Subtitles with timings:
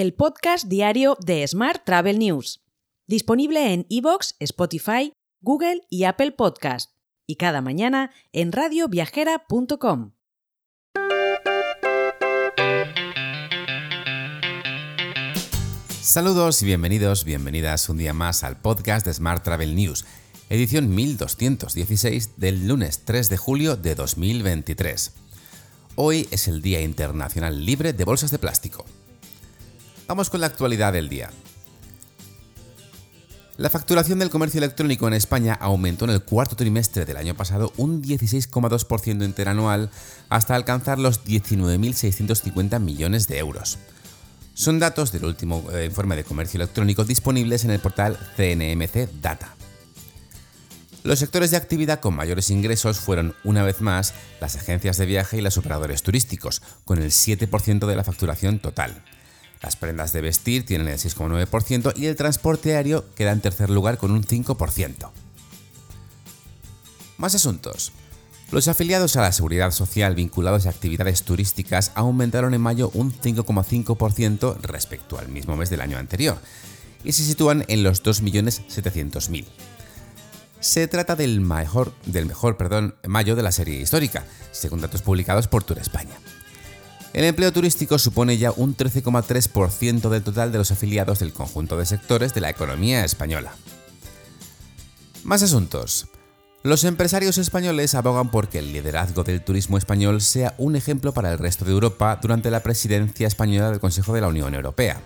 [0.00, 2.62] el podcast diario de Smart Travel News,
[3.06, 6.92] disponible en iVoox, Spotify, Google y Apple Podcast,
[7.26, 10.12] y cada mañana en radioviajera.com.
[16.00, 20.06] Saludos y bienvenidos, bienvenidas un día más al podcast de Smart Travel News,
[20.48, 25.12] edición 1216 del lunes 3 de julio de 2023.
[25.96, 28.86] Hoy es el Día Internacional Libre de Bolsas de Plástico.
[30.10, 31.30] Vamos con la actualidad del día.
[33.58, 37.72] La facturación del comercio electrónico en España aumentó en el cuarto trimestre del año pasado
[37.76, 39.88] un 16,2% interanual
[40.28, 43.78] hasta alcanzar los 19.650 millones de euros.
[44.52, 49.54] Son datos del último eh, informe de comercio electrónico disponibles en el portal CNMC Data.
[51.04, 55.38] Los sectores de actividad con mayores ingresos fueron, una vez más, las agencias de viaje
[55.38, 59.04] y los operadores turísticos, con el 7% de la facturación total.
[59.62, 63.98] Las prendas de vestir tienen el 6,9% y el transporte aéreo queda en tercer lugar
[63.98, 65.10] con un 5%.
[67.18, 67.92] Más asuntos.
[68.50, 74.56] Los afiliados a la seguridad social vinculados a actividades turísticas aumentaron en mayo un 5,5%
[74.62, 76.38] respecto al mismo mes del año anterior
[77.04, 79.44] y se sitúan en los 2.700.000.
[80.58, 85.46] Se trata del mejor, del mejor perdón, mayo de la serie histórica, según datos publicados
[85.46, 86.18] por Tour España.
[87.12, 91.86] El empleo turístico supone ya un 13,3% del total de los afiliados del conjunto de
[91.86, 93.52] sectores de la economía española.
[95.24, 96.06] Más asuntos.
[96.62, 101.32] Los empresarios españoles abogan por que el liderazgo del turismo español sea un ejemplo para
[101.32, 105.00] el resto de Europa durante la presidencia española del Consejo de la Unión Europea.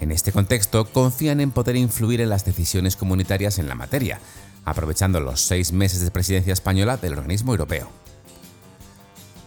[0.00, 4.18] En este contexto, confían en poder influir en las decisiones comunitarias en la materia,
[4.64, 8.01] aprovechando los seis meses de presidencia española del organismo europeo.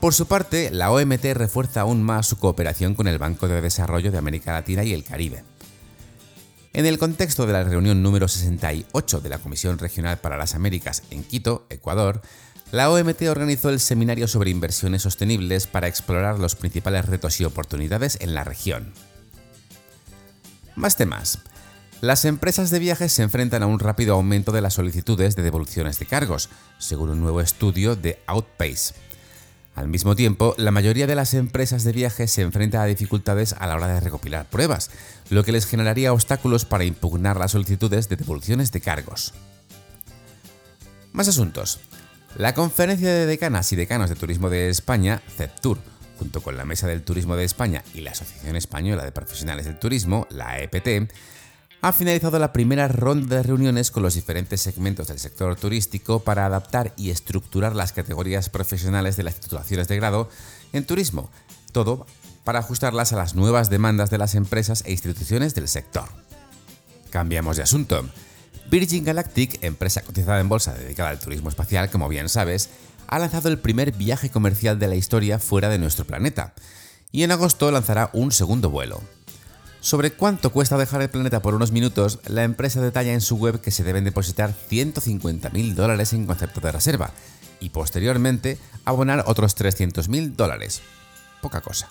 [0.05, 4.11] Por su parte, la OMT refuerza aún más su cooperación con el Banco de Desarrollo
[4.11, 5.43] de América Latina y el Caribe.
[6.73, 11.01] En el contexto de la reunión número 68 de la Comisión Regional para las Américas
[11.09, 12.21] en Quito, Ecuador,
[12.71, 18.19] la OMT organizó el seminario sobre inversiones sostenibles para explorar los principales retos y oportunidades
[18.21, 18.93] en la región.
[20.75, 21.39] Más temas.
[22.01, 25.97] Las empresas de viajes se enfrentan a un rápido aumento de las solicitudes de devoluciones
[25.97, 28.93] de cargos, según un nuevo estudio de Outpace.
[29.75, 33.67] Al mismo tiempo, la mayoría de las empresas de viajes se enfrenta a dificultades a
[33.67, 34.89] la hora de recopilar pruebas,
[35.29, 39.33] lo que les generaría obstáculos para impugnar las solicitudes de devoluciones de cargos.
[41.11, 41.81] Más asuntos.
[42.37, 45.77] La Conferencia de Decanas y Decanos de Turismo de España, CEPTUR,
[46.19, 49.77] junto con la Mesa del Turismo de España y la Asociación Española de Profesionales del
[49.77, 51.11] Turismo, la EPT,
[51.85, 56.47] ha finalizado la primera ronda de reuniones con los diferentes segmentos del sector turístico para
[56.47, 60.27] adaptar y estructurar las categorías profesionales de las titulaciones de grado
[60.73, 61.29] en turismo,
[61.71, 62.07] todo
[62.43, 66.09] para ajustarlas a las nuevas demandas de las empresas e instituciones del sector.
[67.11, 68.03] Cambiamos de asunto.
[68.71, 72.71] Virgin Galactic, empresa cotizada en bolsa dedicada al turismo espacial, como bien sabes,
[73.05, 76.55] ha lanzado el primer viaje comercial de la historia fuera de nuestro planeta,
[77.11, 79.03] y en agosto lanzará un segundo vuelo.
[79.85, 83.61] Sobre cuánto cuesta dejar el planeta por unos minutos, la empresa detalla en su web
[83.61, 87.11] que se deben depositar 150.000 dólares en concepto de reserva
[87.59, 90.81] y posteriormente abonar otros 300.000 dólares.
[91.39, 91.87] Poca cosa.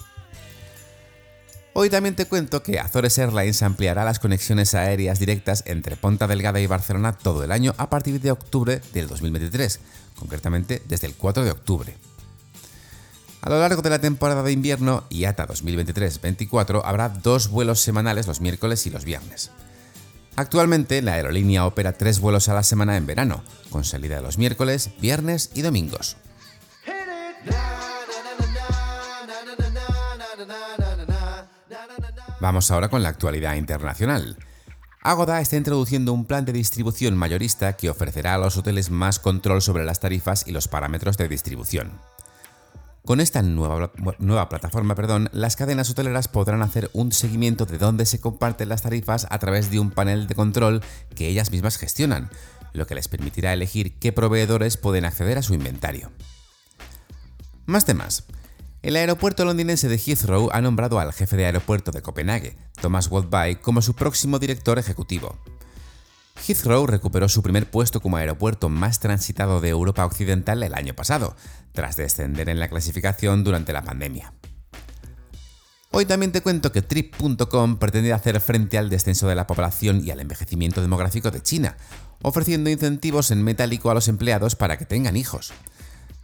[1.72, 6.58] Hoy también te cuento que Azores Airlines ampliará las conexiones aéreas directas entre Ponta Delgada
[6.58, 9.78] y Barcelona todo el año a partir de octubre del 2023,
[10.18, 11.96] concretamente desde el 4 de octubre.
[13.44, 18.40] A lo largo de la temporada de invierno IATA 2023-24 habrá dos vuelos semanales los
[18.40, 19.50] miércoles y los viernes.
[20.34, 24.92] Actualmente la aerolínea opera tres vuelos a la semana en verano, con salida los miércoles,
[24.98, 26.16] viernes y domingos.
[32.40, 34.38] Vamos ahora con la actualidad internacional.
[35.02, 39.60] Agoda está introduciendo un plan de distribución mayorista que ofrecerá a los hoteles más control
[39.60, 41.92] sobre las tarifas y los parámetros de distribución.
[43.04, 48.06] Con esta nueva, nueva plataforma, perdón, las cadenas hoteleras podrán hacer un seguimiento de dónde
[48.06, 50.82] se comparten las tarifas a través de un panel de control
[51.14, 52.30] que ellas mismas gestionan,
[52.72, 56.12] lo que les permitirá elegir qué proveedores pueden acceder a su inventario.
[57.66, 58.24] Más temas.
[58.80, 63.56] El aeropuerto londinense de Heathrow ha nombrado al jefe de aeropuerto de Copenhague, Thomas Woodby,
[63.56, 65.38] como su próximo director ejecutivo.
[66.46, 71.36] Heathrow recuperó su primer puesto como aeropuerto más transitado de Europa Occidental el año pasado,
[71.72, 74.34] tras descender en la clasificación durante la pandemia.
[75.90, 80.10] Hoy también te cuento que Trip.com pretende hacer frente al descenso de la población y
[80.10, 81.76] al envejecimiento demográfico de China,
[82.20, 85.52] ofreciendo incentivos en metálico a los empleados para que tengan hijos.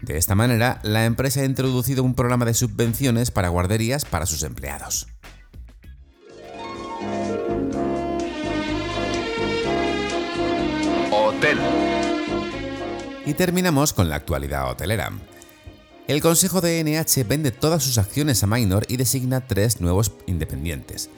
[0.02, 4.42] De esta manera, la empresa ha introducido un programa de subvenciones para guarderías para sus
[4.42, 5.06] empleados.
[13.26, 15.12] Y terminamos con la actualidad hotelera.
[16.08, 21.10] El Consejo de NH vende todas sus acciones a Minor y designa tres nuevos independientes.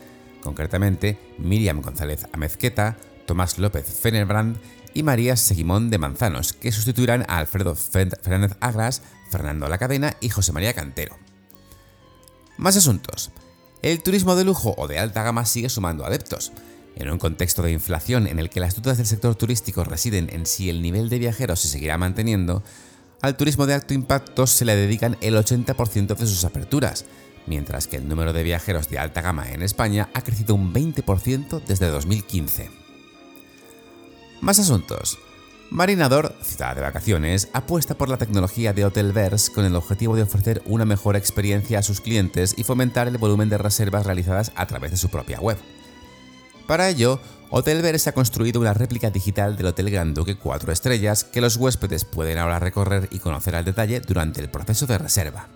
[0.42, 2.96] Concretamente, Miriam González Amezqueta,
[3.26, 4.58] Tomás López Fenerbrand
[4.92, 10.52] y María Seguimón de Manzanos, que sustituirán a Alfredo Fernández Agras, Fernando Lacadena y José
[10.52, 11.16] María Cantero.
[12.58, 13.30] Más asuntos.
[13.80, 16.52] El turismo de lujo o de alta gama sigue sumando adeptos.
[16.96, 20.46] En un contexto de inflación en el que las dudas del sector turístico residen en
[20.46, 22.62] si el nivel de viajeros se seguirá manteniendo,
[23.22, 27.04] al turismo de alto impacto se le dedican el 80% de sus aperturas,
[27.46, 31.62] mientras que el número de viajeros de alta gama en España ha crecido un 20%
[31.64, 32.70] desde 2015.
[34.40, 35.18] Más asuntos.
[35.70, 40.60] Marinador, ciudad de vacaciones, apuesta por la tecnología de Hotelverse con el objetivo de ofrecer
[40.66, 44.90] una mejor experiencia a sus clientes y fomentar el volumen de reservas realizadas a través
[44.90, 45.56] de su propia web.
[46.72, 47.20] Para ello,
[47.50, 52.06] Hotelverse ha construido una réplica digital del Hotel Grand Duque 4 estrellas que los huéspedes
[52.06, 55.48] pueden ahora recorrer y conocer al detalle durante el proceso de reserva.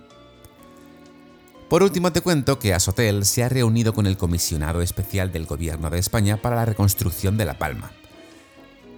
[1.69, 5.89] Por último te cuento que Asotel se ha reunido con el comisionado especial del Gobierno
[5.89, 7.93] de España para la reconstrucción de La Palma.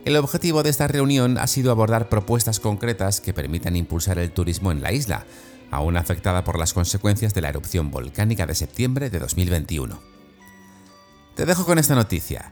[0.04, 4.74] El objetivo de esta reunión ha sido abordar propuestas concretas que permitan impulsar el turismo
[4.74, 5.25] en la isla,
[5.71, 10.19] aún afectada por las consecuencias de la erupción volcánica de septiembre de 2021.
[11.40, 12.52] Te dejo con esta noticia.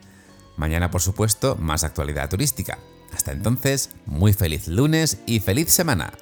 [0.55, 2.79] Mañana, por supuesto, más actualidad turística.
[3.11, 6.13] Hasta entonces, muy feliz lunes y feliz semana.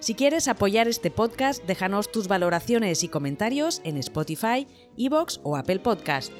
[0.00, 5.80] Si quieres apoyar este podcast, déjanos tus valoraciones y comentarios en Spotify, Evox o Apple
[5.80, 6.32] Podcast.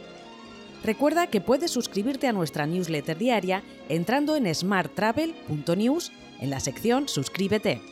[0.83, 7.83] Recuerda que puedes suscribirte a nuestra newsletter diaria entrando en smarttravel.news en la sección Suscríbete.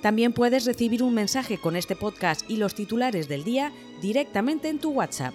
[0.00, 4.78] También puedes recibir un mensaje con este podcast y los titulares del día directamente en
[4.78, 5.34] tu WhatsApp.